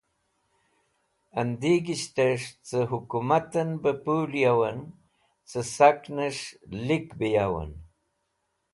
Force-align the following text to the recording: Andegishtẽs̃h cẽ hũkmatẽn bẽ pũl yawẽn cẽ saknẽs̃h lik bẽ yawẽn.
Andegishtẽs̃h 1.39 2.51
cẽ 2.67 2.87
hũkmatẽn 2.89 3.69
bẽ 3.81 3.99
pũl 4.03 4.31
yawẽn 4.43 4.79
cẽ 5.49 5.63
saknẽs̃h 5.75 6.45
lik 6.87 7.07
bẽ 7.17 7.33
yawẽn. 7.35 7.71